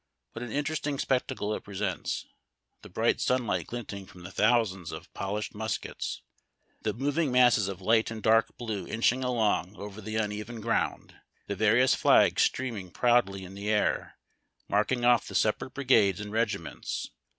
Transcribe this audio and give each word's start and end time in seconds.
What 0.33 0.41
an 0.41 0.51
interesting 0.51 0.97
spectacle 0.97 1.53
it 1.53 1.63
presents, 1.63 2.25
the 2.81 2.89
bright 2.89 3.21
sunlight 3.21 3.67
glint 3.67 3.93
ing 3.93 4.07
from 4.07 4.23
the 4.23 4.31
thousands 4.31 4.91
of 4.91 5.13
polished 5.13 5.53
muskets, 5.53 6.23
the 6.81 6.91
moving 6.95 7.31
masses 7.31 7.67
of 7.67 7.81
light 7.81 8.09
and 8.09 8.19
dark 8.23 8.57
blue 8.57 8.87
inching 8.87 9.23
along 9.23 9.75
over 9.75 10.01
the 10.01 10.15
uneven 10.15 10.59
ground, 10.59 11.13
the 11.45 11.55
various 11.55 11.93
flags 11.93 12.41
streaming 12.41 12.89
proudly 12.89 13.43
in 13.43 13.53
the 13.53 13.69
air, 13.69 14.17
marking 14.67 15.05
oft' 15.05 15.27
the 15.27 15.35
separate 15.35 15.75
brigades 15.75 16.19
and 16.19 16.31
regiments. 16.31 17.11